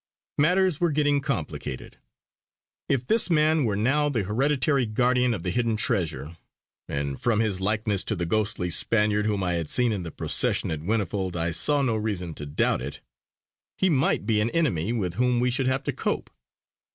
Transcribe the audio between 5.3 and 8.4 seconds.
of the hidden treasure and from his likeness to the